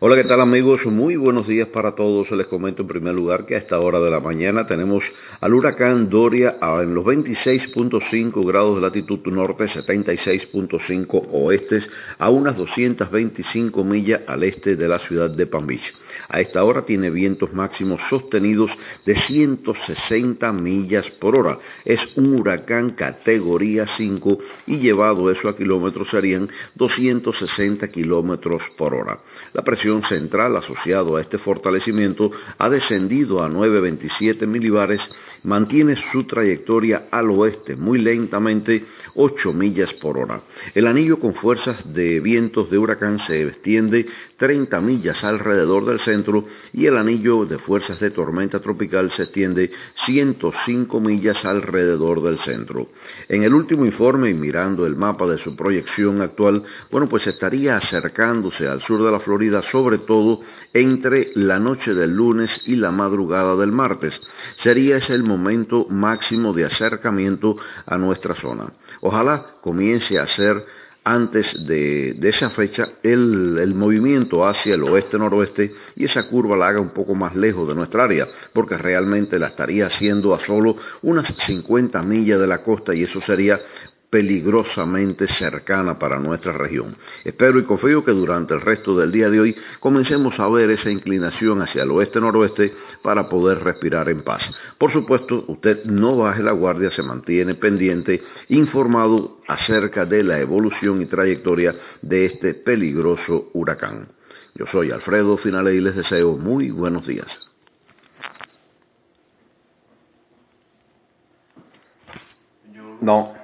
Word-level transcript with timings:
Hola, 0.00 0.14
¿qué 0.14 0.22
tal 0.22 0.40
amigos? 0.40 0.86
Muy 0.86 1.16
buenos 1.16 1.48
días 1.48 1.68
para 1.68 1.96
todos. 1.96 2.30
Les 2.30 2.46
comento 2.46 2.82
en 2.82 2.88
primer 2.88 3.16
lugar 3.16 3.44
que 3.44 3.56
a 3.56 3.58
esta 3.58 3.80
hora 3.80 3.98
de 3.98 4.12
la 4.12 4.20
mañana 4.20 4.64
tenemos 4.64 5.24
al 5.40 5.54
huracán 5.54 6.08
Doria 6.08 6.54
en 6.62 6.94
los 6.94 7.04
26.5 7.04 8.46
grados 8.46 8.76
de 8.76 8.82
latitud 8.82 9.18
norte, 9.26 9.64
76.5 9.64 11.30
oestes, 11.32 11.90
a 12.20 12.30
unas 12.30 12.56
225 12.56 13.82
millas 13.82 14.22
al 14.28 14.44
este 14.44 14.76
de 14.76 14.86
la 14.86 15.00
ciudad 15.00 15.30
de 15.30 15.46
Palm 15.46 15.66
Beach. 15.66 15.90
A 16.28 16.40
esta 16.40 16.62
hora 16.62 16.82
tiene 16.82 17.10
vientos 17.10 17.52
máximos 17.52 18.00
sostenidos 18.08 18.70
de 19.04 19.20
160 19.20 20.52
millas 20.52 21.10
por 21.18 21.34
hora. 21.34 21.58
Es 21.84 22.16
un 22.18 22.36
huracán 22.36 22.90
categoría 22.90 23.88
5 23.96 24.38
y 24.68 24.76
llevado 24.78 25.28
eso 25.32 25.48
a 25.48 25.56
kilómetros 25.56 26.10
serían 26.10 26.48
260 26.76 27.88
kilómetros 27.88 28.62
por 28.76 28.94
hora. 28.94 29.16
La 29.54 29.62
presión 29.62 29.87
central 30.08 30.56
asociado 30.56 31.16
a 31.16 31.20
este 31.20 31.38
fortalecimiento 31.38 32.30
ha 32.58 32.68
descendido 32.68 33.42
a 33.42 33.48
927 33.48 34.46
milibares, 34.46 35.20
mantiene 35.44 35.96
su 36.10 36.26
trayectoria 36.26 37.08
al 37.10 37.30
oeste 37.30 37.76
muy 37.76 38.00
lentamente 38.00 38.82
8 39.14 39.52
millas 39.54 39.92
por 39.94 40.18
hora. 40.18 40.40
El 40.74 40.86
anillo 40.86 41.18
con 41.18 41.34
fuerzas 41.34 41.92
de 41.94 42.20
vientos 42.20 42.70
de 42.70 42.78
huracán 42.78 43.18
se 43.26 43.42
extiende 43.42 44.06
30 44.36 44.80
millas 44.80 45.24
alrededor 45.24 45.84
del 45.86 46.00
centro 46.00 46.44
y 46.72 46.86
el 46.86 46.96
anillo 46.96 47.44
de 47.44 47.58
fuerzas 47.58 48.00
de 48.00 48.10
tormenta 48.10 48.60
tropical 48.60 49.12
se 49.14 49.22
extiende 49.22 49.70
105 50.06 51.00
millas 51.00 51.44
alrededor 51.44 52.22
del 52.22 52.38
centro. 52.38 52.88
En 53.28 53.44
el 53.44 53.54
último 53.54 53.86
informe 53.86 54.30
y 54.30 54.34
mirando 54.34 54.86
el 54.86 54.96
mapa 54.96 55.26
de 55.26 55.38
su 55.38 55.56
proyección 55.56 56.22
actual, 56.22 56.62
bueno, 56.90 57.06
pues 57.08 57.26
estaría 57.26 57.76
acercándose 57.76 58.68
al 58.68 58.82
sur 58.82 59.04
de 59.04 59.10
la 59.10 59.20
Florida, 59.20 59.62
sobre 59.62 59.98
todo 59.98 60.40
entre 60.74 61.26
la 61.34 61.58
noche 61.58 61.94
del 61.94 62.14
lunes 62.14 62.68
y 62.68 62.76
la 62.76 62.92
madrugada 62.92 63.56
del 63.56 63.72
martes. 63.72 64.32
Sería 64.50 64.98
ese 64.98 65.14
el 65.14 65.24
momento 65.28 65.86
máximo 65.88 66.52
de 66.52 66.64
acercamiento 66.64 67.56
a 67.86 67.96
nuestra 67.96 68.34
zona. 68.34 68.66
Ojalá 69.02 69.40
comience 69.60 70.18
a 70.18 70.26
ser 70.26 70.64
antes 71.04 71.66
de, 71.66 72.10
esa 72.22 72.50
fecha 72.50 72.84
el, 73.02 73.58
el, 73.58 73.74
movimiento 73.74 74.46
hacia 74.46 74.74
el 74.74 74.82
oeste-noroeste 74.82 75.72
y 75.96 76.04
esa 76.04 76.28
curva 76.28 76.56
la 76.56 76.68
haga 76.68 76.80
un 76.80 76.90
poco 76.90 77.14
más 77.14 77.34
lejos 77.34 77.66
de 77.66 77.74
nuestra 77.74 78.04
área, 78.04 78.26
porque 78.52 78.76
realmente 78.76 79.38
la 79.38 79.46
estaría 79.46 79.86
haciendo 79.86 80.34
a 80.34 80.44
solo 80.44 80.76
unas 81.02 81.34
50 81.34 82.02
millas 82.02 82.40
de 82.40 82.46
la 82.46 82.58
costa 82.58 82.94
y 82.94 83.04
eso 83.04 83.20
sería 83.20 83.58
peligrosamente 84.10 85.26
cercana 85.26 85.98
para 85.98 86.18
nuestra 86.18 86.52
región. 86.52 86.96
Espero 87.24 87.58
y 87.58 87.64
confío 87.64 88.04
que 88.04 88.12
durante 88.12 88.54
el 88.54 88.60
resto 88.60 88.94
del 88.94 89.12
día 89.12 89.28
de 89.28 89.40
hoy 89.40 89.56
comencemos 89.80 90.38
a 90.40 90.48
ver 90.48 90.70
esa 90.70 90.90
inclinación 90.90 91.62
hacia 91.62 91.82
el 91.82 91.90
oeste-noroeste 91.90 92.72
para 93.02 93.28
poder 93.28 93.58
respirar 93.60 94.08
en 94.08 94.22
paz. 94.22 94.62
Por 94.78 94.92
supuesto, 94.92 95.44
usted 95.48 95.84
no 95.86 96.16
baje 96.16 96.42
la 96.42 96.52
guardia, 96.52 96.90
se 96.90 97.02
mantiene 97.02 97.54
pendiente, 97.54 98.20
informado 98.48 99.40
acerca 99.46 100.04
de 100.04 100.22
la 100.22 100.40
evolución 100.40 101.02
y 101.02 101.06
trayectoria 101.06 101.74
de 102.02 102.24
este 102.24 102.54
peligroso 102.54 103.50
huracán. 103.52 104.08
Yo 104.54 104.64
soy 104.72 104.90
Alfredo 104.90 105.36
Finale 105.36 105.74
y 105.74 105.80
les 105.80 105.94
deseo 105.94 106.36
muy 106.36 106.70
buenos 106.70 107.06
días. 107.06 107.52
No, 113.00 113.37